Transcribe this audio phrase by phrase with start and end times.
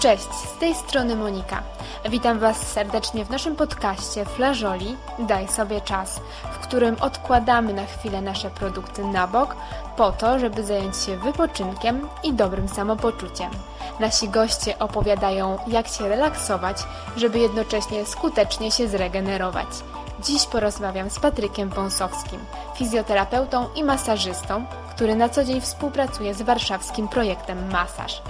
[0.00, 1.62] Cześć, z tej strony Monika.
[2.10, 6.20] Witam Was serdecznie w naszym podcaście Flażoli Daj sobie czas,
[6.52, 9.56] w którym odkładamy na chwilę nasze produkty na bok
[9.96, 13.50] po to, żeby zająć się wypoczynkiem i dobrym samopoczuciem.
[14.00, 16.76] Nasi goście opowiadają, jak się relaksować,
[17.16, 19.68] żeby jednocześnie skutecznie się zregenerować.
[20.24, 22.40] Dziś porozmawiam z Patrykiem Wąsowskim,
[22.76, 28.22] fizjoterapeutą i masażystą, który na co dzień współpracuje z warszawskim projektem Masaż.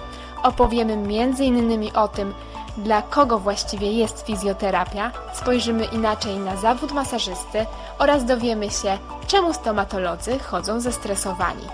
[0.43, 1.91] Opowiemy m.in.
[1.95, 2.35] o tym,
[2.77, 7.67] dla kogo właściwie jest fizjoterapia, spojrzymy inaczej na zawód masażysty
[7.99, 11.65] oraz dowiemy się, czemu stomatolodzy chodzą zestresowani.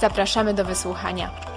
[0.00, 1.49] Zapraszamy do wysłuchania.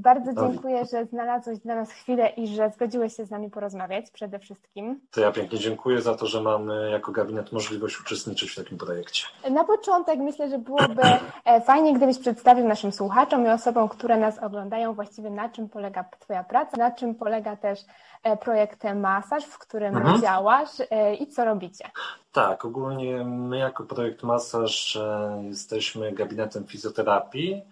[0.00, 4.38] Bardzo dziękuję, że znalazłeś dla nas chwilę i że zgodziłeś się z nami porozmawiać przede
[4.38, 5.00] wszystkim.
[5.10, 9.24] To ja pięknie dziękuję za to, że mamy jako gabinet możliwość uczestniczyć w takim projekcie.
[9.50, 11.02] Na początek myślę, że byłoby
[11.44, 16.04] e, fajnie, gdybyś przedstawił naszym słuchaczom i osobom, które nas oglądają, właściwie na czym polega
[16.20, 17.80] Twoja praca, na czym polega też
[18.22, 20.20] e, projekt Masaż, w którym mhm.
[20.20, 21.90] działasz e, i co robicie.
[22.32, 24.98] Tak, ogólnie my jako projekt Masaż
[25.42, 27.62] jesteśmy gabinetem fizjoterapii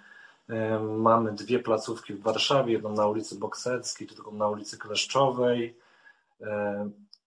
[0.80, 5.77] Mamy dwie placówki w Warszawie, jedną na ulicy Bokserskiej, drugą na ulicy Kleszczowej.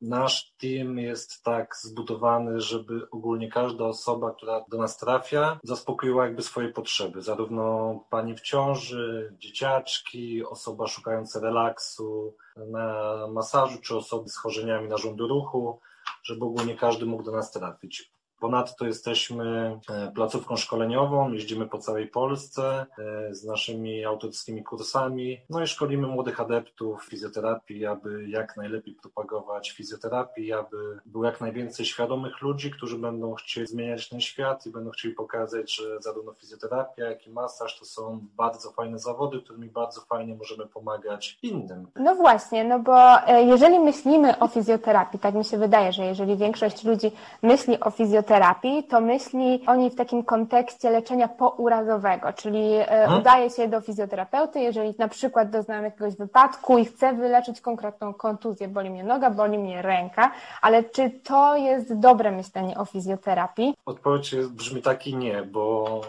[0.01, 6.41] Nasz team jest tak zbudowany, żeby ogólnie każda osoba, która do nas trafia, zaspokoiła jakby
[6.41, 7.21] swoje potrzeby.
[7.21, 15.27] Zarówno pani w ciąży, dzieciaczki, osoba szukająca relaksu na masażu, czy osoby z schorzeniami narządu
[15.27, 15.79] ruchu,
[16.23, 18.11] żeby ogólnie każdy mógł do nas trafić.
[18.41, 22.85] Ponadto jesteśmy e, placówką szkoleniową, jeździmy po całej Polsce
[23.29, 29.71] e, z naszymi autorskimi kursami, no i szkolimy młodych adeptów fizjoterapii, aby jak najlepiej propagować
[29.71, 34.91] fizjoterapię, aby było jak najwięcej świadomych ludzi, którzy będą chcieli zmieniać ten świat i będą
[34.91, 40.01] chcieli pokazać, że zarówno fizjoterapia, jak i masaż to są bardzo fajne zawody, którymi bardzo
[40.01, 41.87] fajnie możemy pomagać innym.
[41.95, 46.37] No właśnie, no bo e, jeżeli myślimy o fizjoterapii, tak mi się wydaje, że jeżeli
[46.37, 52.33] większość ludzi myśli o fizjoterapii, fizjoterapii, to myśli o niej w takim kontekście leczenia pourazowego,
[52.33, 53.19] czyli e, hmm?
[53.19, 58.67] udaje się do fizjoterapeuty, jeżeli na przykład doznałem jakiegoś wypadku i chcę wyleczyć konkretną kontuzję,
[58.67, 60.31] boli mnie noga, boli mnie ręka,
[60.61, 63.73] ale czy to jest dobre myślenie o fizjoterapii?
[63.85, 66.01] Odpowiedź brzmi tak i nie, bo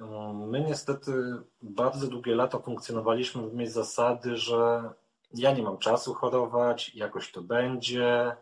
[0.00, 1.12] um, my niestety
[1.62, 4.82] bardzo długie lata funkcjonowaliśmy w miejscu zasady, że
[5.34, 8.36] ja nie mam czasu chorować, jakoś to będzie,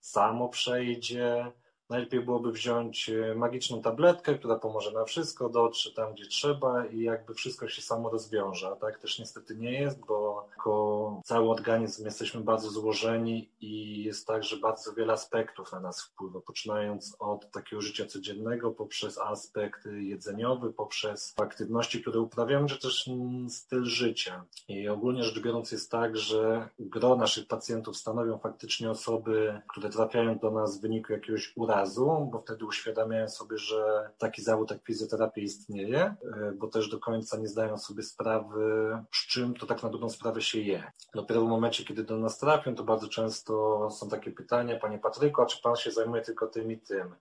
[0.00, 1.52] samo przejdzie.
[1.90, 7.00] Najlepiej byłoby wziąć e, magiczną tabletkę, która pomoże na wszystko, dotrze tam, gdzie trzeba i
[7.00, 8.68] jakby wszystko się samo rozwiąże.
[8.68, 14.26] A tak też niestety nie jest, bo jako cały organizm jesteśmy bardzo złożeni i jest
[14.26, 19.86] tak, że bardzo wiele aspektów na nas wpływa, poczynając od takiego życia codziennego, poprzez aspekt
[19.86, 23.10] jedzeniowy, poprzez aktywności, które uprawiamy, czy też
[23.48, 24.44] styl życia.
[24.68, 30.38] I ogólnie rzecz biorąc jest tak, że gro naszych pacjentów stanowią faktycznie osoby, które trafiają
[30.38, 34.82] do nas w wyniku jakiegoś urazu, razu, bo wtedy uświadamiają sobie, że taki zawód jak
[34.82, 39.82] fizjoterapia istnieje, e, bo też do końca nie zdają sobie sprawy, z czym to tak
[39.82, 40.92] na dobrą sprawę się je.
[41.14, 43.52] Dopiero w momencie, kiedy do nas trafią, to bardzo często
[43.90, 47.14] są takie pytania, panie Patryku, a czy pan się zajmuje tylko tym i tym?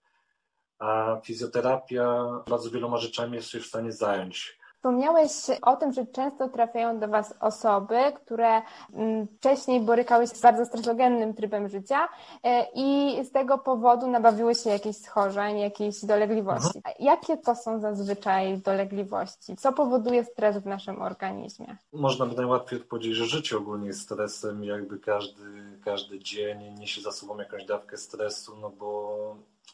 [0.79, 4.59] A fizjoterapia bardzo wieloma rzeczami jest się w stanie zająć.
[4.85, 5.31] Wspomniałeś
[5.61, 8.61] o tym, że często trafiają do Was osoby, które
[8.93, 12.07] mm, wcześniej borykały się z bardzo stresogennym trybem życia
[12.43, 16.77] e, i z tego powodu nabawiły się jakichś schorzeń, jakichś dolegliwości.
[16.77, 16.95] Mhm.
[16.99, 19.55] Jakie to są zazwyczaj dolegliwości?
[19.55, 21.77] Co powoduje stres w naszym organizmie?
[21.93, 25.43] Można by najłatwiej odpowiedzieć, że życie ogólnie jest stresem, jakby każdy,
[25.85, 29.17] każdy dzień niesie za sobą jakąś dawkę stresu, no bo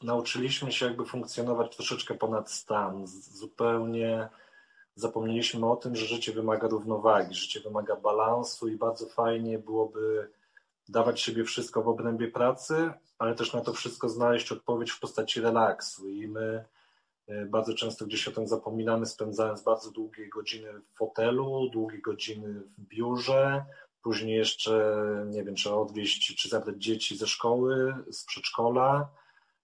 [0.03, 4.29] nauczyliśmy się jakby funkcjonować troszeczkę ponad stan, zupełnie
[4.95, 10.31] zapomnieliśmy o tym, że życie wymaga równowagi, życie wymaga balansu i bardzo fajnie byłoby
[10.89, 15.41] dawać siebie wszystko w obrębie pracy, ale też na to wszystko znaleźć odpowiedź w postaci
[15.41, 16.09] relaksu.
[16.09, 16.65] I my
[17.27, 22.53] e, bardzo często gdzieś o tym zapominamy, spędzając bardzo długie godziny w fotelu, długie godziny
[22.53, 23.65] w biurze,
[24.03, 24.95] później jeszcze,
[25.27, 29.09] nie wiem, trzeba odwieźć czy zabrać dzieci ze szkoły, z przedszkola,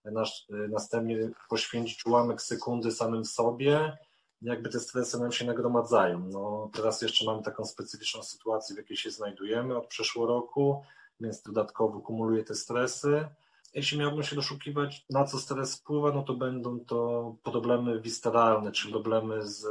[0.06, 0.12] e,
[0.50, 3.98] następnie poświęcić ułamek sekundy samym sobie,
[4.42, 6.30] jakby te stresy nam się nagromadzają.
[6.30, 10.84] No, teraz jeszcze mamy taką specyficzną sytuację, w jakiej się znajdujemy od przeszłego roku,
[11.20, 13.28] więc dodatkowo kumuluję te stresy.
[13.74, 18.94] Jeśli miałbym się doszukiwać, na co stres wpływa, no to będą to problemy wisteralne, czyli
[18.94, 19.66] problemy z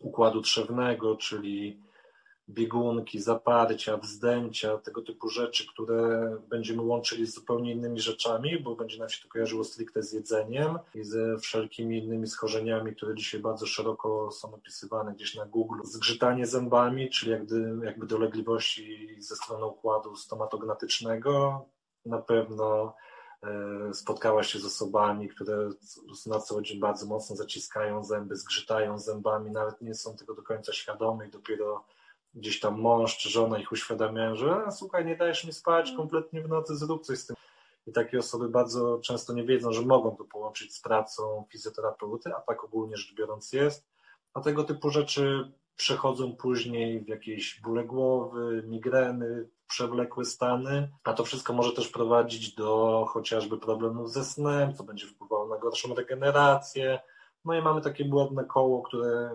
[0.00, 1.80] układu trzewnego, czyli
[2.48, 8.98] biegunki, zaparcia, wzdęcia, tego typu rzeczy, które będziemy łączyli z zupełnie innymi rzeczami, bo będzie
[8.98, 13.66] nam się to kojarzyło stricte z jedzeniem i ze wszelkimi innymi schorzeniami, które dzisiaj bardzo
[13.66, 15.80] szeroko są opisywane gdzieś na Google.
[15.84, 21.64] Zgrzytanie zębami, czyli jakby, jakby dolegliwości ze strony układu stomatognatycznego,
[22.04, 22.94] na pewno
[23.42, 25.70] e, spotkałaś się z osobami, które
[26.26, 30.72] na co dzień bardzo mocno zaciskają zęby, zgrzytają zębami, nawet nie są tego do końca
[30.72, 31.84] świadomi, dopiero
[32.36, 35.96] gdzieś tam mąż czy żona ich uświadamiają, że słuchaj, nie dajesz mi spać mm.
[35.96, 37.36] kompletnie w nocy, zrób coś z tym.
[37.86, 42.40] I takie osoby bardzo często nie wiedzą, że mogą to połączyć z pracą fizjoterapeuty, a
[42.40, 43.86] tak ogólnie rzecz biorąc jest.
[44.34, 51.24] A tego typu rzeczy przechodzą później w jakieś bóle głowy, migreny, przewlekłe stany, a to
[51.24, 57.00] wszystko może też prowadzić do chociażby problemów ze snem, co będzie wpływało na gorszą regenerację,
[57.46, 59.30] no i mamy takie błędne koło, które,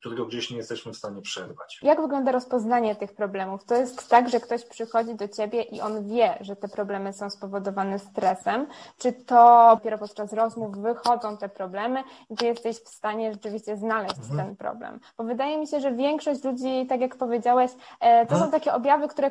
[0.00, 1.80] którego gdzieś nie jesteśmy w stanie przerwać.
[1.82, 3.64] Jak wygląda rozpoznanie tych problemów?
[3.64, 7.30] To jest tak, że ktoś przychodzi do ciebie i on wie, że te problemy są
[7.30, 8.66] spowodowane stresem,
[8.98, 14.18] czy to dopiero podczas rozmów wychodzą te problemy i ty jesteś w stanie rzeczywiście znaleźć
[14.18, 14.36] mhm.
[14.38, 15.00] ten problem?
[15.18, 17.70] Bo wydaje mi się, że większość ludzi, tak jak powiedziałeś,
[18.00, 18.50] e, to są mhm.
[18.50, 19.30] takie objawy, które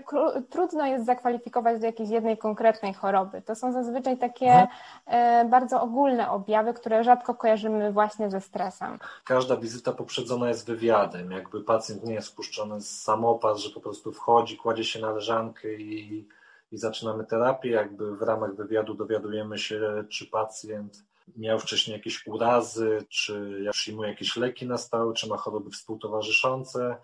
[0.49, 3.41] trudno jest zakwalifikować do jakiejś jednej konkretnej choroby.
[3.41, 4.67] To są zazwyczaj takie mhm.
[5.05, 8.99] e, bardzo ogólne objawy, które rzadko kojarzymy właśnie właśnie ze stresem.
[9.23, 11.31] Każda wizyta poprzedzona jest wywiadem.
[11.31, 15.73] Jakby pacjent nie jest spuszczony z samopas, że po prostu wchodzi, kładzie się na leżankę
[15.73, 16.27] i,
[16.71, 17.69] i zaczynamy terapię.
[17.69, 21.03] Jakby w ramach wywiadu dowiadujemy się, czy pacjent
[21.37, 26.97] miał wcześniej jakieś urazy, czy przyjmuje jakieś leki na stałe, czy ma choroby współtowarzyszące.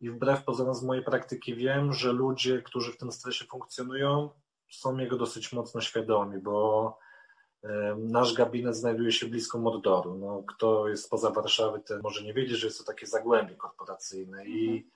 [0.00, 4.30] I wbrew pozorom z mojej praktyki wiem, że ludzie, którzy w tym stresie funkcjonują,
[4.70, 6.98] są jego dosyć mocno świadomi, bo
[7.98, 10.18] Nasz gabinet znajduje się blisko Mordoru.
[10.18, 14.46] No, kto jest poza Warszawy, ten może nie wiedzieć, że jest to takie zagłębie korporacyjne
[14.46, 14.90] i mhm.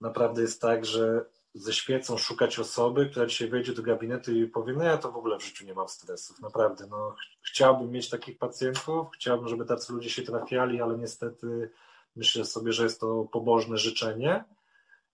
[0.00, 1.24] naprawdę jest tak, że
[1.54, 5.16] ze świecą szukać osoby, która dzisiaj wejdzie do gabinetu i powie, no ja to w
[5.16, 9.92] ogóle w życiu nie mam stresów, naprawdę, no chciałbym mieć takich pacjentów, chciałbym, żeby tacy
[9.92, 11.70] ludzie się trafiali, ale niestety
[12.16, 14.44] myślę sobie, że jest to pobożne życzenie,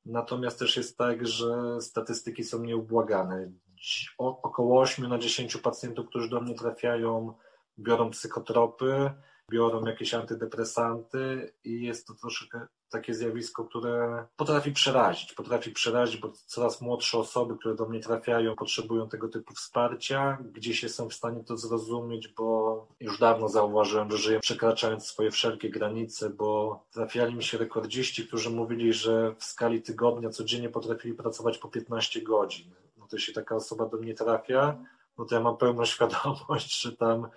[0.07, 3.53] natomiast też jest tak, że statystyki są nieubłagane
[4.19, 7.35] około 8 na 10 pacjentów, którzy do mnie trafiają,
[7.79, 9.11] biorą psychotropy,
[9.51, 15.33] biorą jakieś antydepresanty i jest to troszkę takie zjawisko, które potrafi przerazić.
[15.33, 20.39] Potrafi przerazić, bo coraz młodsze osoby, które do mnie trafiają, potrzebują tego typu wsparcia.
[20.53, 25.71] Gdzieś jestem w stanie to zrozumieć, bo już dawno zauważyłem, że żyję przekraczając swoje wszelkie
[25.71, 31.59] granice, bo trafiali mi się rekordziści, którzy mówili, że w skali tygodnia codziennie potrafili pracować
[31.59, 32.71] po 15 godzin
[33.13, 34.85] to się taka osoba do mnie trafia,
[35.19, 37.29] no to ja mam pełną świadomość, że tam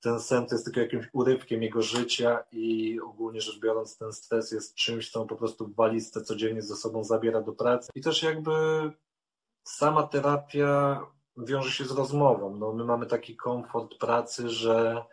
[0.00, 4.52] ten sen to jest tylko jakimś urywkiem jego życia i ogólnie rzecz biorąc ten stres
[4.52, 7.90] jest czymś, co on po prostu w walizce codziennie ze sobą zabiera do pracy.
[7.94, 8.52] I też jakby
[9.64, 11.00] sama terapia
[11.36, 12.56] wiąże się z rozmową.
[12.56, 15.04] No, my mamy taki komfort pracy, że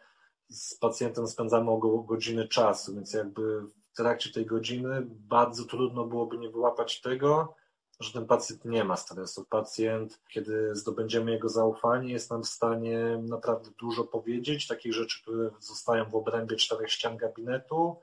[0.49, 6.37] z pacjentem spędzamy około godziny czasu, więc jakby w trakcie tej godziny bardzo trudno byłoby
[6.37, 7.55] nie wyłapać tego,
[8.03, 9.45] że ten pacjent nie ma stresu.
[9.49, 15.49] Pacjent, kiedy zdobędziemy jego zaufanie, jest nam w stanie naprawdę dużo powiedzieć, takich rzeczy, które
[15.59, 17.95] zostają w obrębie czterech ścian gabinetu,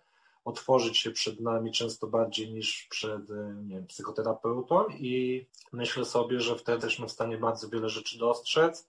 [0.44, 3.28] otworzyć się przed nami często bardziej niż przed
[3.64, 8.88] nie wiem, psychoterapeutą i myślę sobie, że wtedy jesteśmy w stanie bardzo wiele rzeczy dostrzec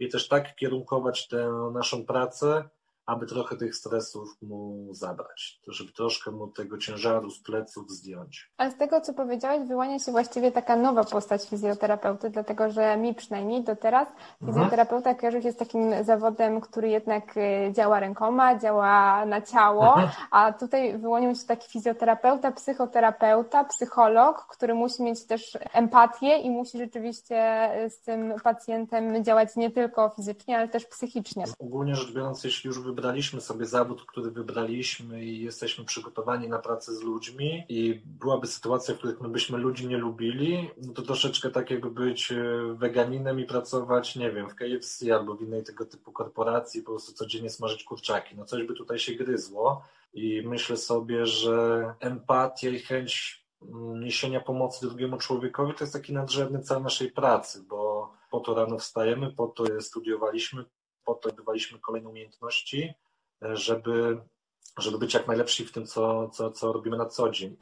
[0.00, 2.68] i też tak kierunkować tę naszą pracę,
[3.10, 8.50] aby trochę tych stresów mu zabrać, to żeby troszkę mu tego ciężaru z pleców zdjąć.
[8.56, 13.14] A z tego, co powiedziałeś, wyłania się właściwie taka nowa postać fizjoterapeuty, dlatego że mi
[13.14, 14.46] przynajmniej do teraz mhm.
[14.46, 20.08] fizjoterapeuta kojarzy się z takim zawodem, który jednak y, działa rękoma, działa na ciało, mhm.
[20.30, 26.78] a tutaj wyłonił się taki fizjoterapeuta, psychoterapeuta, psycholog, który musi mieć też empatię i musi
[26.78, 31.44] rzeczywiście y, z tym pacjentem działać nie tylko fizycznie, ale też psychicznie.
[31.58, 36.58] Ogólnie rzecz biorąc, jeśli już wybrać wybraliśmy sobie zawód, który wybraliśmy i jesteśmy przygotowani na
[36.58, 41.02] pracę z ludźmi i byłaby sytuacja, w których my byśmy ludzi nie lubili, no to
[41.02, 42.36] troszeczkę tak jakby być e,
[42.74, 47.12] weganinem i pracować, nie wiem, w KFC albo w innej tego typu korporacji, po prostu
[47.12, 48.36] codziennie smażyć kurczaki.
[48.36, 49.82] No coś by tutaj się gryzło
[50.14, 56.12] i myślę sobie, że empatia i chęć mm, niesienia pomocy drugiemu człowiekowi to jest taki
[56.12, 60.64] nadrzędny cel naszej pracy, bo po to rano wstajemy, po to studiowaliśmy,
[61.04, 62.94] po to zdobywaliśmy kolejne umiejętności,
[63.42, 64.18] żeby,
[64.78, 67.56] żeby być jak najlepsi w tym, co, co, co robimy na co dzień.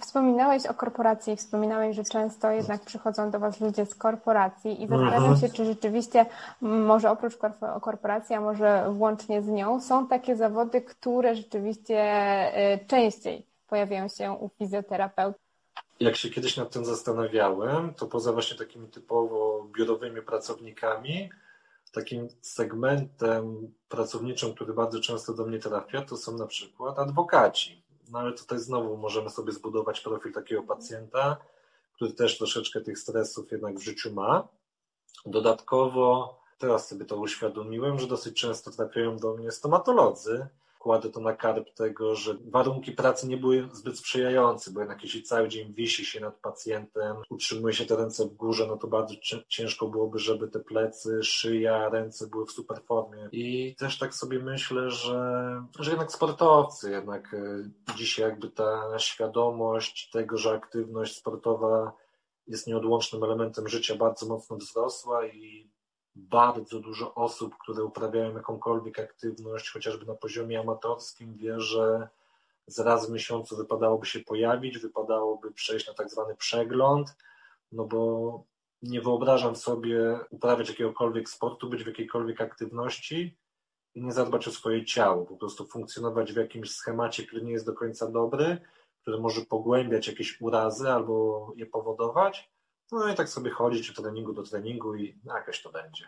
[0.00, 5.24] Wspominałeś o korporacji, wspominałeś, że często jednak przychodzą do Was ludzie z korporacji i zastanawiam
[5.24, 5.36] mhm.
[5.36, 6.26] się, czy rzeczywiście
[6.60, 7.36] może oprócz
[7.82, 11.96] korporacji, a może włącznie z nią, są takie zawody, które rzeczywiście
[12.74, 15.42] y, częściej pojawiają się u fizjoterapeutów.
[16.00, 21.30] jak się kiedyś nad tym zastanawiałem, to poza właśnie takimi typowo biurowymi pracownikami,
[21.94, 27.84] takim segmentem pracowniczym, który bardzo często do mnie trafia, to są na przykład adwokaci.
[28.10, 31.36] No ale tutaj znowu możemy sobie zbudować profil takiego pacjenta,
[31.94, 34.48] który też troszeczkę tych stresów jednak w życiu ma.
[35.26, 40.46] Dodatkowo teraz sobie to uświadomiłem, że dosyć często trafiają do mnie stomatolodzy,
[40.84, 45.22] kładę to na karb tego, że warunki pracy nie były zbyt sprzyjające, bo jednak jeśli
[45.22, 49.14] cały dzień wisi się nad pacjentem, utrzymuje się te ręce w górze, no to bardzo
[49.48, 53.28] ciężko byłoby, żeby te plecy, szyja, ręce były w super formie.
[53.32, 60.10] I też tak sobie myślę, że, że jednak sportowcy, jednak e, dzisiaj jakby ta świadomość
[60.10, 61.92] tego, że aktywność sportowa
[62.46, 65.73] jest nieodłącznym elementem życia, bardzo mocno wzrosła i
[66.16, 72.08] bardzo dużo osób, które uprawiają jakąkolwiek aktywność, chociażby na poziomie amatorskim, wie, że
[72.66, 77.16] z raz w miesiącu wypadałoby się pojawić, wypadałoby przejść na tak zwany przegląd,
[77.72, 78.42] no bo
[78.82, 83.36] nie wyobrażam sobie uprawiać jakiegokolwiek sportu, być w jakiejkolwiek aktywności
[83.94, 87.66] i nie zadbać o swoje ciało, po prostu funkcjonować w jakimś schemacie, który nie jest
[87.66, 88.58] do końca dobry,
[89.02, 92.50] który może pogłębiać jakieś urazy albo je powodować,
[92.92, 96.06] no i tak sobie chodzić od treningu do treningu i jakoś to będzie.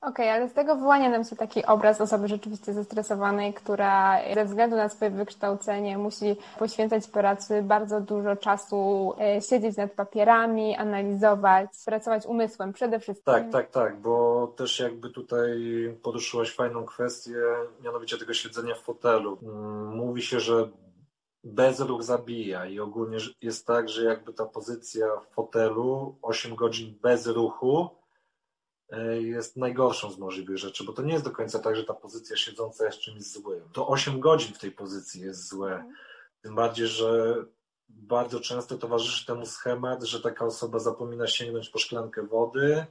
[0.00, 4.44] Okej, okay, ale z tego wyłania nam się taki obraz osoby rzeczywiście zestresowanej, która ze
[4.44, 11.70] względu na swoje wykształcenie musi poświęcać pracy bardzo dużo czasu, e, siedzieć nad papierami, analizować,
[11.86, 13.34] pracować umysłem przede wszystkim.
[13.34, 15.58] Tak, tak, tak, bo też jakby tutaj
[16.02, 17.36] poruszyłaś fajną kwestię,
[17.84, 19.38] mianowicie tego siedzenia w fotelu.
[19.42, 20.68] Mm, mówi się, że
[21.44, 27.26] bezruch zabija i ogólnie jest tak, że jakby ta pozycja w fotelu 8 godzin bez
[27.26, 27.90] ruchu
[28.90, 31.94] e, jest najgorszą z możliwych rzeczy, bo to nie jest do końca tak, że ta
[31.94, 33.68] pozycja siedząca jest czymś złym.
[33.72, 35.74] To 8 godzin w tej pozycji jest złe.
[35.74, 35.94] Mhm.
[36.42, 37.34] Tym bardziej, że
[37.88, 42.86] bardzo często towarzyszy temu schemat, że taka osoba zapomina sięgnąć po szklankę wody,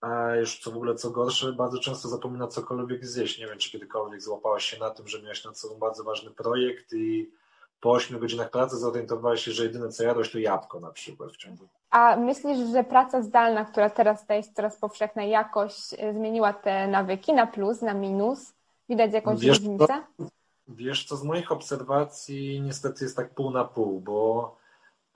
[0.00, 3.38] a już co w ogóle co gorsze, bardzo często zapomina cokolwiek zjeść.
[3.38, 6.92] Nie wiem, czy kiedykolwiek złapałaś się na tym, że miałeś nad sobą bardzo ważny projekt
[6.92, 7.30] i
[7.80, 11.36] po 8 godzinach pracy zorientowałeś się, że jedyne co jadłeś to jabłko na przykład w
[11.36, 11.68] ciągu.
[11.90, 17.32] A myślisz, że praca zdalna, która teraz się coraz powszechna, jakoś e, zmieniła te nawyki
[17.32, 18.52] na plus, na minus?
[18.88, 19.86] Widać jakąś wiesz, różnicę?
[20.16, 20.24] To,
[20.68, 24.56] wiesz co, z moich obserwacji niestety jest tak pół na pół, bo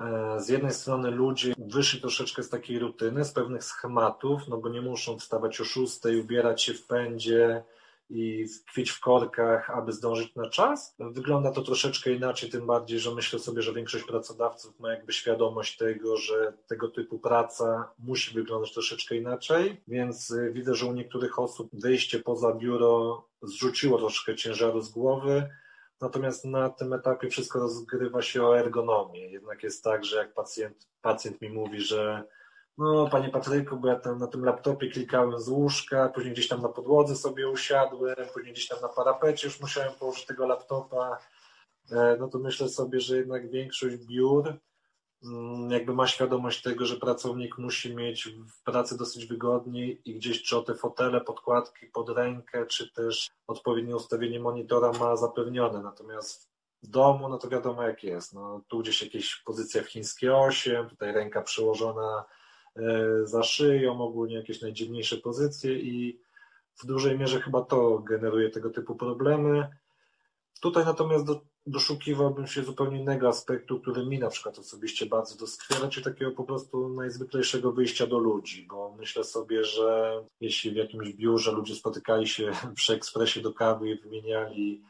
[0.00, 4.68] e, z jednej strony ludzie wyszli troszeczkę z takiej rutyny, z pewnych schematów, no bo
[4.68, 7.64] nie muszą wstawać o 6, ubierać się w pędzie,
[8.11, 10.94] i tkwić w korkach, aby zdążyć na czas.
[10.99, 15.76] Wygląda to troszeczkę inaczej, tym bardziej, że myślę sobie, że większość pracodawców ma jakby świadomość
[15.76, 21.38] tego, że tego typu praca musi wyglądać troszeczkę inaczej, więc y, widzę, że u niektórych
[21.38, 25.49] osób wyjście poza biuro zrzuciło troszkę ciężaru z głowy.
[26.00, 29.30] Natomiast na tym etapie wszystko rozgrywa się o ergonomię.
[29.30, 32.25] Jednak jest tak, że jak pacjent, pacjent mi mówi, że
[32.78, 36.62] no, panie Patryku, bo ja tam na tym laptopie klikałem z łóżka, później gdzieś tam
[36.62, 41.19] na podłodze sobie usiadłem, później gdzieś tam na parapecie już musiałem położyć tego laptopa.
[41.90, 44.54] E, no to myślę sobie, że jednak większość biur
[45.25, 50.43] mm, jakby ma świadomość tego, że pracownik musi mieć w pracy dosyć wygodnie i gdzieś
[50.43, 55.83] czy o te fotele, podkładki pod rękę, czy też odpowiednie ustawienie monitora ma zapewnione.
[55.83, 56.50] Natomiast
[56.83, 58.33] w domu, no to wiadomo jak jest.
[58.33, 62.25] No, tu gdzieś jakieś pozycja w chińskie 8, tutaj ręka przyłożona
[63.25, 66.21] za szyją, ogólnie jakieś najdziwniejsze pozycje i
[66.83, 69.69] w dużej mierze chyba to generuje tego typu problemy.
[70.61, 75.88] Tutaj natomiast do, doszukiwałbym się zupełnie innego aspektu, który mi na przykład osobiście bardzo doskwiera,
[75.88, 81.12] czyli takiego po prostu najzwyklejszego wyjścia do ludzi, bo myślę sobie, że jeśli w jakimś
[81.12, 84.83] biurze ludzie spotykali się przy ekspresie do kawy i wymieniali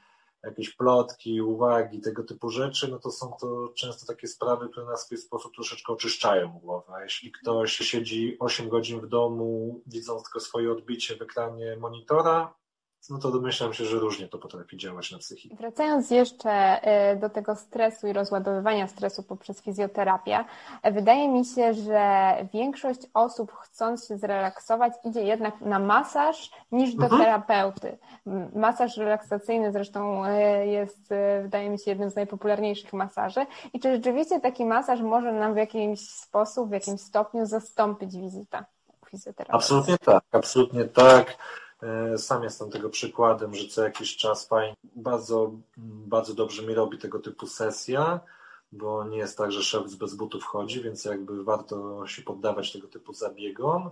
[0.47, 4.97] jakieś plotki, uwagi, tego typu rzeczy, no to są to często takie sprawy, które na
[4.97, 6.93] swój sposób troszeczkę oczyszczają głowę.
[7.03, 12.55] Jeśli ktoś siedzi 8 godzin w domu, widząc tylko swoje odbicie w ekranie monitora,
[13.11, 15.57] no to domyślam się, że różnie to potrafi działać na psychikę.
[15.57, 16.81] Wracając jeszcze
[17.13, 20.45] y, do tego stresu i rozładowywania stresu poprzez fizjoterapię,
[20.85, 27.05] wydaje mi się, że większość osób chcąc się zrelaksować idzie jednak na masaż niż do
[27.05, 27.23] mhm.
[27.23, 27.99] terapeuty.
[28.55, 33.47] Masaż relaksacyjny zresztą y, jest, y, wydaje mi się, jednym z najpopularniejszych masaży.
[33.73, 38.65] I czy rzeczywiście taki masaż może nam w jakiś sposób, w jakimś stopniu zastąpić wizytę?
[39.49, 41.37] Absolutnie tak, absolutnie tak.
[41.85, 45.53] E, sam jestem tego przykładem, że co jakiś czas fajnie, bardzo,
[46.07, 48.21] bardzo dobrze mi robi tego typu sesja,
[48.73, 52.89] bo nie jest tak, że szef bez butów chodzi, więc jakby warto się poddawać tego
[52.89, 53.91] typu zabiegom.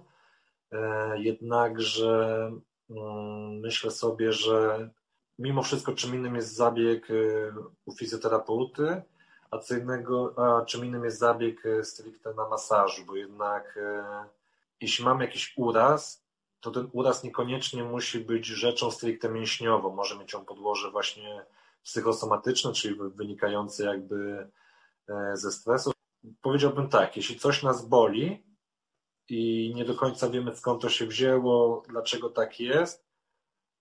[0.72, 2.52] E, jednakże
[2.90, 4.90] mm, myślę sobie, że
[5.38, 7.14] mimo wszystko czym innym jest zabieg e,
[7.84, 9.02] u fizjoterapeuty,
[9.52, 13.78] relaksacyjnego, a czym innym jest zabieg stricte na masażu, bo jednak
[14.80, 16.21] jeśli mamy jakiś uraz,
[16.62, 19.94] to ten uraz niekoniecznie musi być rzeczą stricte mięśniową.
[19.94, 21.44] Może mieć on podłoże właśnie
[21.82, 24.50] psychosomatyczne, czyli wynikające jakby
[25.08, 25.92] e, ze stresu.
[26.42, 28.46] Powiedziałbym tak, jeśli coś nas boli
[29.28, 33.06] i nie do końca wiemy skąd to się wzięło, dlaczego tak jest,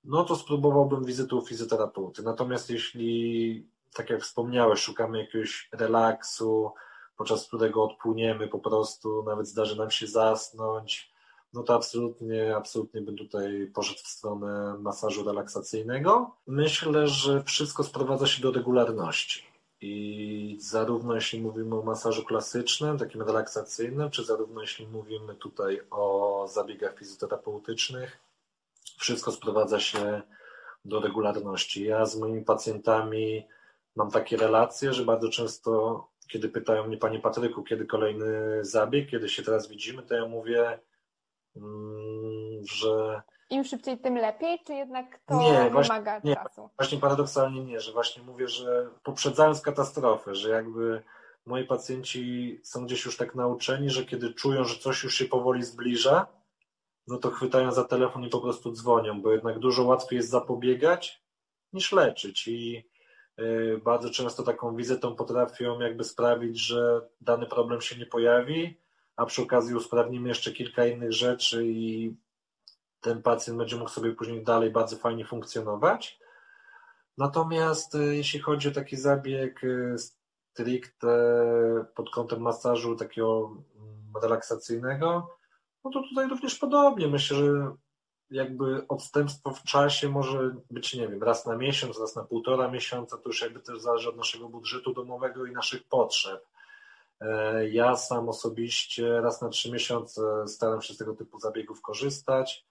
[0.03, 2.23] no to spróbowałbym wizytę u fizjoterapeuty.
[2.23, 6.71] Natomiast jeśli, tak jak wspomniałeś, szukamy jakiegoś relaksu,
[7.17, 11.10] podczas którego odpłyniemy po prostu, nawet zdarzy nam się zasnąć,
[11.53, 16.35] no to absolutnie, absolutnie bym tutaj poszedł w stronę masażu relaksacyjnego.
[16.47, 19.43] Myślę, że wszystko sprowadza się do regularności.
[19.81, 26.45] I zarówno jeśli mówimy o masażu klasycznym, takim relaksacyjnym, czy zarówno jeśli mówimy tutaj o
[26.53, 28.17] zabiegach fizjoterapeutycznych,
[28.97, 30.21] wszystko sprowadza się
[30.85, 31.85] do regularności.
[31.85, 33.47] Ja z moimi pacjentami
[33.95, 39.29] mam takie relacje, że bardzo często, kiedy pytają mnie, Panie Patryku, kiedy kolejny zabieg, kiedy
[39.29, 40.79] się teraz widzimy, to ja mówię,
[42.61, 43.21] że.
[43.49, 46.69] Im szybciej, tym lepiej, czy jednak to nie, wymaga nie, czasu?
[46.77, 51.03] Właśnie paradoksalnie nie, że właśnie mówię, że poprzedzając katastrofę, że jakby
[51.45, 55.63] moi pacjenci są gdzieś już tak nauczeni, że kiedy czują, że coś już się powoli
[55.63, 56.27] zbliża,
[57.07, 61.23] no to chwytają za telefon i po prostu dzwonią, bo jednak dużo łatwiej jest zapobiegać
[61.73, 62.89] niż leczyć i
[63.39, 68.80] y, bardzo często taką wizytą potrafią jakby sprawić, że dany problem się nie pojawi,
[69.21, 72.15] a przy okazji usprawnimy jeszcze kilka innych rzeczy i
[73.01, 76.19] ten pacjent będzie mógł sobie później dalej bardzo fajnie funkcjonować.
[77.17, 81.35] Natomiast y, jeśli chodzi o taki zabieg y, stricte
[81.95, 85.29] pod kątem masażu takiego mm, relaksacyjnego,
[85.83, 87.07] no to tutaj również podobnie.
[87.07, 87.75] Myślę, że
[88.31, 93.17] jakby odstępstwo w czasie może być, nie wiem, raz na miesiąc, raz na półtora miesiąca,
[93.17, 96.50] to już jakby też zależy od naszego budżetu domowego i naszych potrzeb.
[97.21, 102.65] E, ja sam osobiście raz na trzy miesiące staram się z tego typu zabiegów korzystać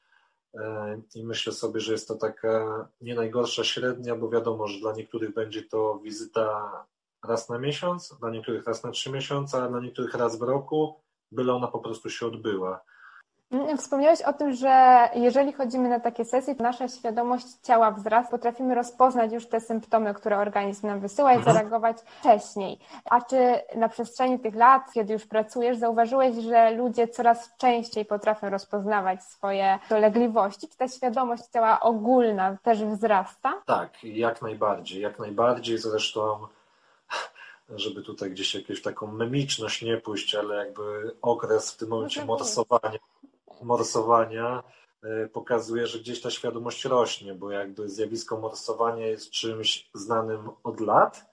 [0.55, 4.93] e, i myślę sobie, że jest to taka nie najgorsza średnia, bo wiadomo, że dla
[4.93, 6.71] niektórych będzie to wizyta
[7.25, 11.01] raz na miesiąc, dla niektórych raz na trzy miesiące, a dla niektórych raz w roku,
[11.33, 12.81] byle ona po prostu się odbyła.
[13.53, 18.31] Mm, wspomniałeś o tym, że jeżeli chodzimy na takie sesje, to nasza świadomość ciała wzrasta,
[18.31, 21.55] potrafimy rozpoznać już te symptomy, które organizm nam wysyła i mhm.
[21.55, 22.79] zareagować wcześniej.
[23.05, 23.37] A czy
[23.77, 29.79] na przestrzeni tych lat, kiedy już pracujesz, zauważyłeś, że ludzie coraz częściej potrafią rozpoznawać swoje
[29.89, 30.69] dolegliwości?
[30.69, 33.53] Czy ta świadomość ciała ogólna też wzrasta?
[33.67, 35.03] Tak, jak najbardziej.
[35.03, 36.47] Jak najbardziej zresztą
[37.77, 42.37] żeby tutaj gdzieś jakąś taką memiczność nie pójść, ale jakby okres w tym momencie no
[42.37, 42.99] tak morsowania
[43.63, 44.63] morsowania
[45.03, 50.81] e, pokazuje, że gdzieś ta świadomość rośnie, bo jakby zjawisko morsowania jest czymś znanym od
[50.81, 51.31] lat,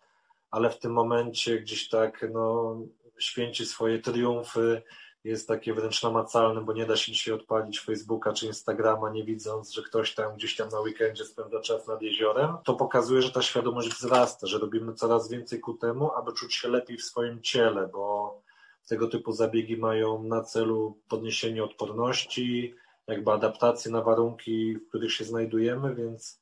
[0.52, 2.78] ale w tym momencie gdzieś tak no,
[3.20, 4.82] święci swoje triumfy,
[5.24, 9.72] jest takie wręcz namacalne, bo nie da się dzisiaj odpalić Facebooka czy Instagrama, nie widząc,
[9.72, 12.58] że ktoś tam gdzieś tam na weekendzie spędza czas nad jeziorem.
[12.64, 16.70] To pokazuje, że ta świadomość wzrasta, że robimy coraz więcej ku temu, aby czuć się
[16.70, 18.42] lepiej w swoim ciele, bo
[18.88, 22.76] tego typu zabiegi mają na celu podniesienie odporności,
[23.08, 26.42] jakby adaptację na warunki, w których się znajdujemy, więc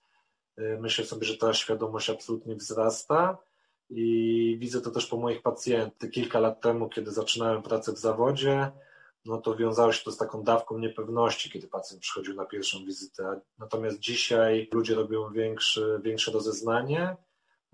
[0.60, 3.38] y, myślę sobie, że ta świadomość absolutnie wzrasta
[3.90, 6.10] i widzę to też po moich pacjentach.
[6.10, 8.72] Kilka lat temu, kiedy zaczynałem pracę w zawodzie,
[9.26, 13.42] no to wiązało się to z taką dawką niepewności, kiedy pacjent przychodził na pierwszą wizytę.
[13.60, 17.16] Natomiast dzisiaj ludzie robią większe, większe rozeznanie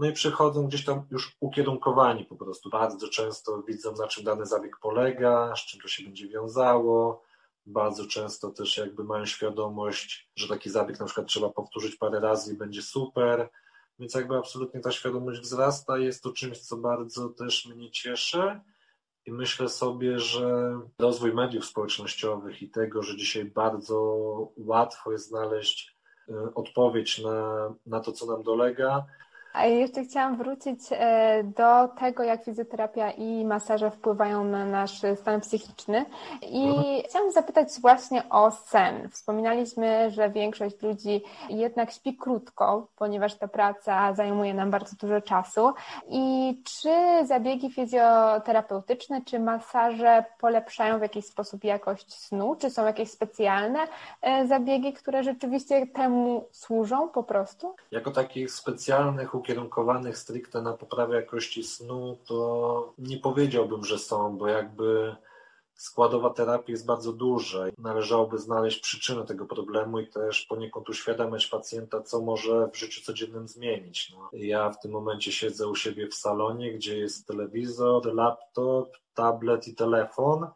[0.01, 2.69] no i przychodzą gdzieś tam już ukierunkowani po prostu.
[2.69, 7.23] Bardzo często widzą, na czym dany zabieg polega, z czym to się będzie wiązało.
[7.65, 12.53] Bardzo często też jakby mają świadomość, że taki zabieg na przykład trzeba powtórzyć parę razy
[12.53, 13.49] i będzie super.
[13.99, 15.97] Więc jakby absolutnie ta świadomość wzrasta.
[15.97, 18.59] Jest to czymś, co bardzo też mnie cieszy.
[19.25, 23.97] I myślę sobie, że rozwój mediów społecznościowych i tego, że dzisiaj bardzo
[24.57, 25.97] łatwo jest znaleźć
[26.29, 29.05] y, odpowiedź na, na to, co nam dolega,
[29.53, 35.41] a jeszcze chciałam wrócić e, do tego, jak fizjoterapia i masaże wpływają na nasz stan
[35.41, 36.05] psychiczny.
[36.41, 37.01] I mhm.
[37.09, 39.09] chciałam zapytać właśnie o sen.
[39.09, 45.73] Wspominaliśmy, że większość ludzi jednak śpi krótko, ponieważ ta praca zajmuje nam bardzo dużo czasu.
[46.09, 52.55] I czy zabiegi fizjoterapeutyczne, czy masaże polepszają w jakiś sposób jakość snu?
[52.55, 53.79] Czy są jakieś specjalne
[54.21, 57.75] e, zabiegi, które rzeczywiście temu służą po prostu?
[57.91, 64.47] Jako takich specjalnych ukierunkowanych stricte na poprawę jakości snu, to nie powiedziałbym, że są, bo
[64.47, 65.15] jakby
[65.73, 67.65] składowa terapii jest bardzo duża.
[67.77, 73.47] Należałoby znaleźć przyczynę tego problemu i też poniekąd uświadamiać pacjenta, co może w życiu codziennym
[73.47, 74.13] zmienić.
[74.13, 79.67] No, ja w tym momencie siedzę u siebie w salonie, gdzie jest telewizor, laptop, tablet
[79.67, 80.47] i telefon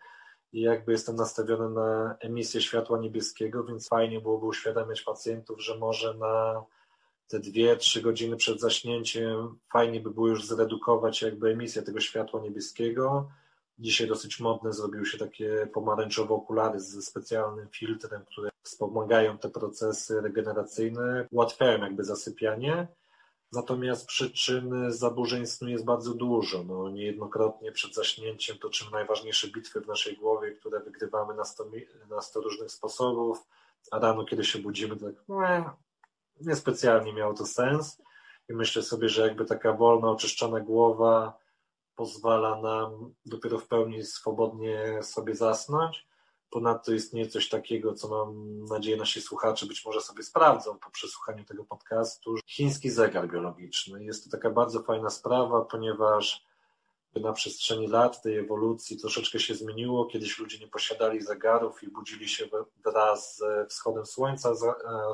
[0.54, 6.14] i jakby jestem nastawiony na emisję światła niebieskiego, więc fajnie byłoby uświadamiać pacjentów, że może
[6.14, 6.64] na
[7.28, 12.42] te dwie, trzy godziny przed zaśnięciem fajnie by było już zredukować jakby emisję tego światła
[12.42, 13.30] niebieskiego.
[13.80, 20.22] Dzisiaj dosyć modne zrobiły się takie pomarańczowe okulary ze specjalnym filtrem, które wspomagają te procesy
[20.22, 22.88] regeneracyjne, ułatwiają jakby zasypianie.
[23.52, 26.64] Natomiast przyczyn zaburzeń snu jest bardzo dużo.
[26.64, 31.66] No, niejednokrotnie przed zaśnięciem toczymy najważniejsze bitwy w naszej głowie, które wygrywamy na 100,
[32.10, 33.48] na 100 różnych sposobów,
[33.92, 35.14] a rano, kiedy się budzimy, tak
[36.42, 38.02] niespecjalnie miało to sens.
[38.50, 41.38] I myślę sobie, że jakby taka wolna, oczyszczona głowa
[41.96, 46.08] pozwala nam dopiero w pełni swobodnie sobie zasnąć.
[46.50, 51.46] Ponadto istnieje coś takiego, co mam nadzieję nasi słuchacze być może sobie sprawdzą po przesłuchaniu
[51.46, 52.36] tego podcastu.
[52.46, 54.04] Chiński zegar biologiczny.
[54.04, 56.46] Jest to taka bardzo fajna sprawa, ponieważ
[57.22, 60.06] na przestrzeni lat tej ewolucji troszeczkę się zmieniło.
[60.06, 62.46] Kiedyś ludzie nie posiadali zegarów i budzili się
[62.86, 64.54] wraz ze wschodem słońca,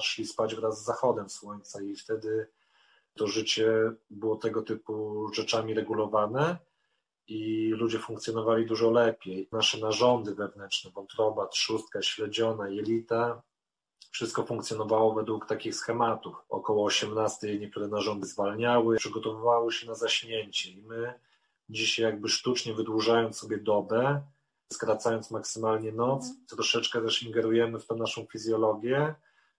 [0.01, 2.47] szli spać wraz z zachodem słońca i wtedy
[3.15, 6.57] to życie było tego typu rzeczami regulowane
[7.27, 9.49] i ludzie funkcjonowali dużo lepiej.
[9.51, 13.41] Nasze narządy wewnętrzne, wątroba, trzustka, śledziona, jelita,
[14.11, 16.35] wszystko funkcjonowało według takich schematów.
[16.49, 21.13] Około 18 niektóre narządy zwalniały, przygotowywały się na zaśnięcie i my
[21.69, 24.21] dzisiaj jakby sztucznie wydłużając sobie dobę,
[24.73, 26.45] skracając maksymalnie noc, mhm.
[26.49, 29.15] troszeczkę też ingerujemy w tę naszą fizjologię,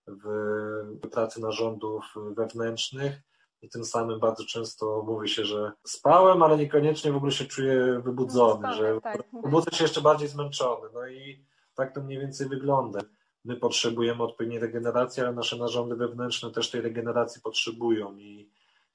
[0.06, 2.04] w pracy narządów
[2.36, 3.14] wewnętrznych
[3.62, 8.00] i tym samym bardzo często mówi się, że spałem, ale niekoniecznie w ogóle się czuję
[8.04, 9.22] wybudzony, no, że tak.
[9.50, 10.88] budzę się jeszcze bardziej zmęczony.
[10.94, 13.00] No i tak to mniej więcej wygląda.
[13.44, 18.50] My potrzebujemy odpowiedniej regeneracji, ale nasze narządy wewnętrzne też tej regeneracji potrzebują i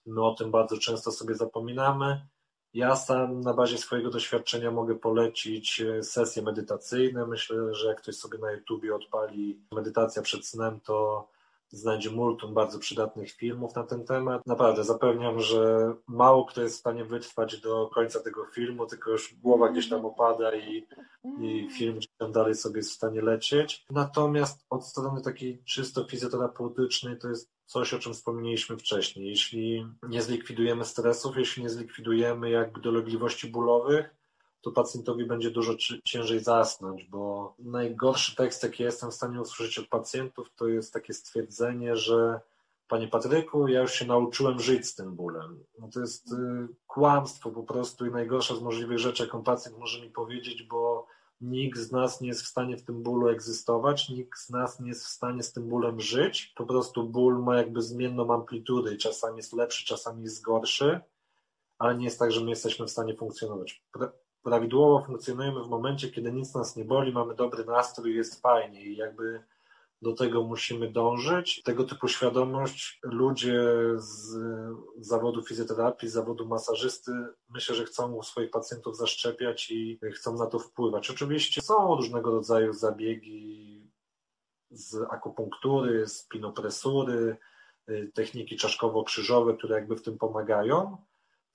[0.06, 2.28] my o tym bardzo często sobie zapominamy.
[2.78, 7.26] Ja sam na bazie swojego doświadczenia mogę polecić e, sesje medytacyjne.
[7.26, 11.28] Myślę, że jak ktoś sobie na YouTubie odpali medytacja przed snem, to
[11.70, 14.46] znajdzie multum bardzo przydatnych filmów na ten temat.
[14.46, 19.36] Naprawdę zapewniam, że mało kto jest w stanie wytrwać do końca tego filmu, tylko już
[19.36, 20.88] głowa gdzieś tam opada i,
[21.42, 23.86] i film gdzieś tam dalej sobie jest w stanie lecieć.
[23.92, 29.30] Natomiast od strony takiej czysto fizjoterapeutycznej to jest coś, o czym wspomnieliśmy wcześniej.
[29.30, 34.15] Jeśli nie zlikwidujemy stresów, jeśli nie zlikwidujemy jakby dolegliwości bólowych,
[34.62, 39.88] to pacjentowi będzie dużo ciężej zasnąć, bo najgorszy tekst, jaki jestem w stanie usłyszeć od
[39.88, 42.39] pacjentów, to jest takie stwierdzenie, że
[42.88, 45.63] Panie Patryku, ja już się nauczyłem żyć z tym bólem.
[45.80, 50.01] No to jest y, kłamstwo po prostu i najgorsza z możliwych rzeczy, jaką pacjent może
[50.01, 51.07] mi powiedzieć, bo
[51.41, 54.88] nikt z nas nie jest w stanie w tym bólu egzystować, nikt z nas nie
[54.88, 56.54] jest w stanie z tym bólem żyć.
[56.56, 61.00] Po prostu ból ma jakby zmienną amplitudę i czasami jest lepszy, czasami jest gorszy,
[61.80, 63.84] ale nie jest tak, że my jesteśmy w stanie funkcjonować
[64.47, 68.95] prawidłowo funkcjonujemy w momencie, kiedy nic nas nie boli, mamy dobry nastrój, jest fajnie i
[68.95, 69.43] jakby
[70.02, 71.64] do tego musimy dążyć.
[71.64, 73.62] Tego typu świadomość ludzie
[73.96, 74.38] z
[75.00, 77.12] zawodu fizjoterapii, z zawodu masażysty,
[77.50, 81.10] myślę, że chcą u swoich pacjentów zaszczepiać i chcą na to wpływać.
[81.10, 83.92] Oczywiście są różnego rodzaju zabiegi
[84.72, 87.38] z akupunktury, z pinopresury,
[88.14, 90.98] techniki czaszkowo-krzyżowe, które jakby w tym pomagają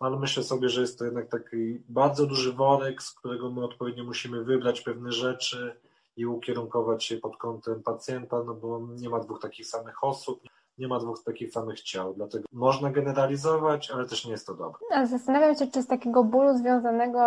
[0.02, 4.04] ale myślę sobie, że jest to jednak taki bardzo duży worek, z którego my odpowiednio
[4.04, 5.76] musimy wybrać pewne rzeczy
[6.16, 10.40] i ukierunkować się pod kątem pacjenta, no bo nie ma dwóch takich samych osób,
[10.78, 15.06] nie ma dwóch takich samych ciał, dlatego można generalizować, ale też nie jest to dobre.
[15.06, 17.20] Zastanawiam się, czy z takiego bólu związanego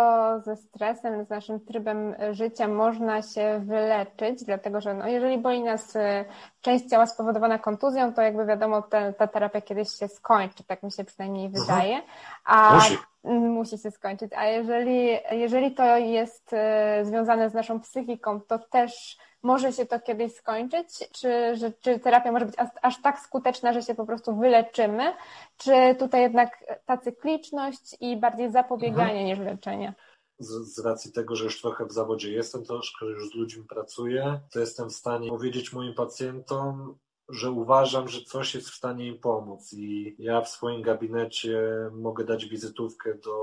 [0.44, 5.96] ze stresem, z naszym trybem życia można się wyleczyć, dlatego że no, jeżeli boli nas
[5.96, 6.24] y,
[6.60, 10.92] część ciała spowodowana kontuzją, to jakby wiadomo, ta, ta terapia kiedyś się skończy, tak mi
[10.92, 11.64] się przynajmniej mhm.
[11.64, 12.02] wydaje.
[12.44, 12.98] A musi.
[13.26, 14.32] Musi się skończyć.
[14.36, 20.00] A jeżeli, jeżeli to jest y, związane z naszą psychiką, to też może się to
[20.00, 20.88] kiedyś skończyć?
[21.12, 25.14] Czy, że, czy terapia może być aż, aż tak skuteczna, że się po prostu wyleczymy?
[25.56, 29.26] Czy tutaj jednak ta cykliczność i bardziej zapobieganie mhm.
[29.26, 29.94] niż leczenie?
[30.38, 34.40] Z, z, racji tego, że już trochę w zawodzie jestem, troszkę już z ludźmi pracuję,
[34.52, 39.18] to jestem w stanie powiedzieć moim pacjentom, że uważam, że coś jest w stanie im
[39.18, 41.60] pomóc i ja w swoim gabinecie
[41.92, 43.36] mogę dać wizytówkę do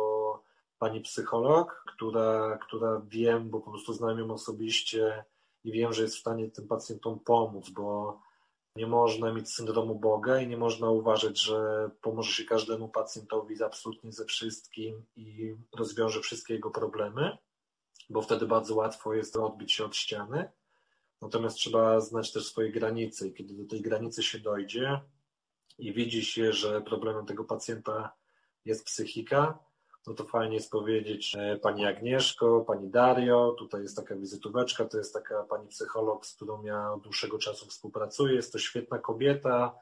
[0.79, 5.23] pani psycholog, która, która wiem, bo po prostu znam ją osobiście,
[5.63, 8.19] i wiem, że jest w stanie tym pacjentom pomóc, bo
[8.75, 14.11] nie można mieć syndromu Boga i nie można uważać, że pomoże się każdemu pacjentowi absolutnie
[14.11, 17.37] ze wszystkim i rozwiąże wszystkie jego problemy.
[18.09, 20.51] bo wtedy bardzo łatwo jest odbić się od ściany.
[21.23, 25.01] Natomiast trzeba znać też swoje granice i kiedy do tej granicy się dojdzie
[25.77, 28.13] i widzi się, że problemem tego pacjenta
[28.65, 29.59] jest psychika,
[30.07, 34.97] no to fajnie jest powiedzieć e, Pani Agnieszko, Pani Dario, tutaj jest taka wizytóweczka, to
[34.97, 39.75] jest taka Pani psycholog, z którą ja od dłuższego czasu współpracuję, jest to świetna kobieta,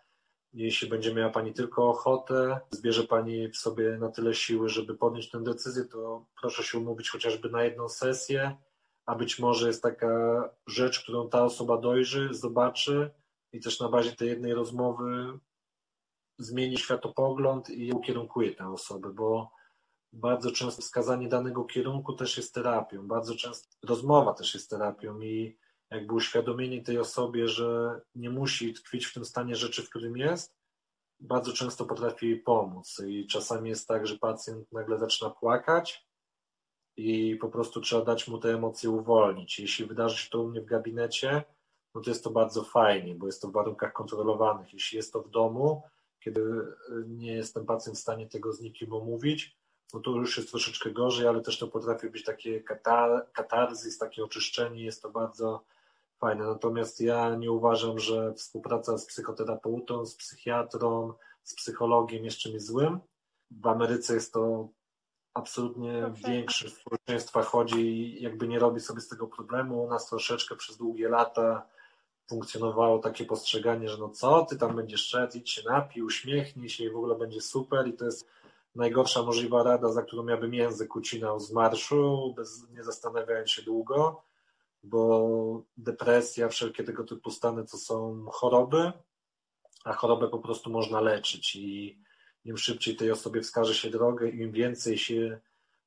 [0.54, 5.30] jeśli będzie miała Pani tylko ochotę, zbierze Pani w sobie na tyle siły, żeby podjąć
[5.30, 8.58] tę decyzję, to proszę się umówić chociażby na jedną sesję,
[9.06, 13.12] a być może jest taka rzecz, którą ta osoba dojrzy, zobaczy
[13.54, 15.40] i też na bazie tej jednej rozmowy
[16.40, 19.52] zmieni światopogląd i ukierunkuje tę osobę, bo
[20.14, 25.58] bardzo często wskazanie danego kierunku też jest terapią, bardzo często rozmowa też jest terapią i
[25.90, 30.56] jakby uświadomienie tej osobie, że nie musi tkwić w tym stanie rzeczy, w którym jest,
[31.20, 33.02] bardzo często potrafi jej pomóc.
[33.08, 36.08] I czasami jest tak, że pacjent nagle zaczyna płakać
[37.02, 39.60] i po prostu trzeba dać mu te emocje uwolnić.
[39.60, 41.44] Jeśli wydarzy się to u mnie w gabinecie,
[41.96, 44.74] no to jest to bardzo fajnie, bo jest to w warunkach kontrolowanych.
[44.74, 45.82] Jeśli jest to w domu,
[46.20, 46.42] kiedy
[47.08, 49.58] nie jest ten pacjent w stanie tego z nikim omówić,
[49.94, 54.24] no to już jest troszeczkę gorzej, ale też to potrafi być takie katar katarzys, takie
[54.24, 55.64] oczyszczenie, jest to bardzo
[56.20, 56.46] fajne.
[56.46, 63.00] Natomiast ja nie uważam, że współpraca z psychoterapeutą, z psychiatrą, z psychologiem jest czymś złym.
[63.52, 64.70] W Ameryce jest to
[65.34, 66.32] absolutnie Dobrze.
[66.32, 69.84] większość społeczeństwa chodzi i jakby nie robi sobie z tego problemu.
[69.84, 71.68] U nas troszeczkę przez długie lata
[72.30, 76.84] funkcjonowało takie postrzeganie, że no co, ty tam będziesz szedł, idź się napij, uśmiechnij się
[76.84, 78.28] i w ogóle będzie super i to jest
[78.76, 83.62] najgorsza możliwa rada, za którą ja bym język ucinał z marszu, bez, nie zastanawiając się
[83.62, 84.24] długo,
[84.84, 88.92] bo depresja, wszelkie tego typu stany to są choroby,
[89.84, 92.00] a chorobę po prostu można leczyć i
[92.46, 95.40] im szybciej tej osobie wskaże się drogę, im więcej się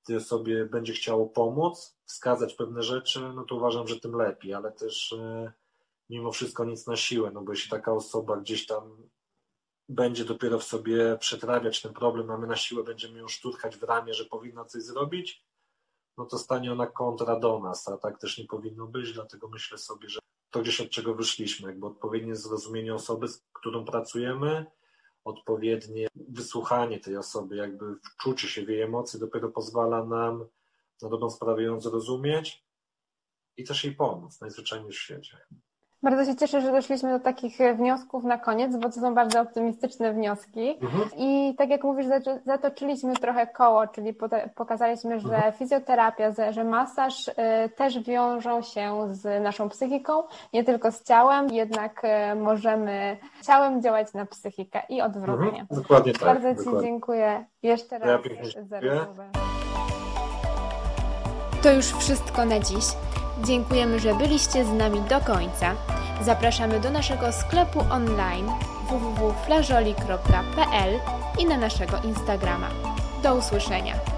[0.05, 4.73] tej osobie będzie chciało pomóc, wskazać pewne rzeczy, no to uważam, że tym lepiej, ale
[4.73, 5.53] też e,
[6.11, 9.09] mimo wszystko nic na siłę, no bo jeśli taka osoba gdzieś tam
[9.89, 13.83] będzie dopiero w sobie przetrawiać ten problem, a my na siłę będziemy ją szturchać w
[13.83, 15.45] ramię, że powinna coś zrobić,
[16.17, 19.79] no to stanie ona kontra do nas, a tak też nie powinno być, dlatego myślę
[19.79, 24.67] sobie, że to gdzieś od czego wyszliśmy, jakby odpowiednie zrozumienie osoby, z którą pracujemy,
[25.25, 30.47] odpowiednie wysłuchanie tej osoby, jakby wczucie się w jej emocje dopiero pozwala nam
[31.03, 32.65] na dobrą sprawę ją zrozumieć
[33.57, 35.39] i też jej pomóc najzwyczajniej w świecie.
[36.05, 39.41] Bardzo się cieszę, że doszliśmy do takich e, wniosków na koniec, bo to są bardzo
[39.41, 40.79] optymistyczne wnioski.
[40.83, 41.11] Mhm.
[41.17, 42.07] I tak jak mówisz,
[42.47, 44.15] zatoczyliśmy trochę koło, czyli
[44.55, 45.53] pokazaliśmy, że mhm.
[45.53, 52.01] fizjoterapia, że masaż e, też wiążą się z naszą psychiką, nie tylko z ciałem, jednak
[52.03, 55.61] e, możemy ciałem działać na psychikę i odwrotnie.
[55.61, 55.67] Mhm.
[55.71, 56.23] Dokładnie tak.
[56.23, 56.89] Bardzo Ci dokładnie.
[56.89, 58.09] dziękuję jeszcze raz
[58.55, 59.25] ja za rozmowę.
[61.63, 62.85] To już wszystko na dziś.
[63.43, 65.75] Dziękujemy, że byliście z nami do końca.
[66.23, 68.51] Zapraszamy do naszego sklepu online
[68.89, 71.01] www.flażoli.pl
[71.39, 72.69] i na naszego Instagrama.
[73.23, 74.14] Do usłyszenia!